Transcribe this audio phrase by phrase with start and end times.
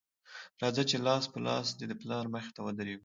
[0.61, 2.99] راځه چې لاس په لاس دې د پلار مخې ته ودرېږو